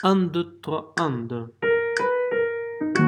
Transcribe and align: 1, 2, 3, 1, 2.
1, 0.00 0.30
2, 0.30 0.60
3, 0.62 0.92
1, 0.96 1.26
2. 1.26 3.07